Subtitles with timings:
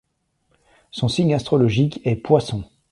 [0.89, 2.63] Son signe astrologique est poissons.